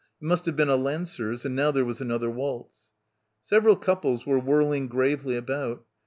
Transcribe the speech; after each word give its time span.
It 0.19 0.25
must 0.25 0.47
have 0.47 0.55
been 0.55 0.67
a 0.67 0.75
Lancers 0.77 1.45
and 1.45 1.55
now 1.55 1.69
there 1.69 1.85
was 1.85 2.01
another 2.01 2.27
waltz. 2.27 2.93
Several 3.43 3.75
couples 3.75 4.25
were 4.25 4.39
whirling 4.39 4.87
gravely 4.87 5.35
about. 5.35 5.85